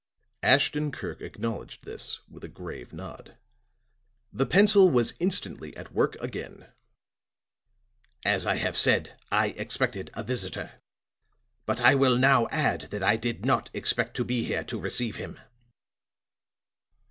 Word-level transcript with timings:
Ashton 0.41 0.91
Kirk 0.91 1.21
acknowledged 1.21 1.85
this 1.85 2.21
with 2.27 2.43
a 2.43 2.47
grave 2.47 2.91
nod. 2.91 3.37
The 4.33 4.47
pencil 4.47 4.89
was 4.89 5.13
instantly 5.19 5.77
at 5.77 5.93
work 5.93 6.15
again. 6.19 6.71
"As 8.25 8.47
I 8.47 8.55
have 8.55 8.75
said, 8.75 9.15
I 9.31 9.49
expected 9.49 10.09
a 10.15 10.23
visitor; 10.23 10.71
but 11.67 11.81
I 11.81 11.93
will 11.93 12.17
now 12.17 12.47
add 12.47 12.89
that 12.89 13.03
I 13.03 13.15
did 13.15 13.45
not 13.45 13.69
expect 13.75 14.15
to 14.15 14.23
be 14.25 14.43
here 14.43 14.63
to 14.63 14.79
receive 14.81 15.17
him." 15.17 15.39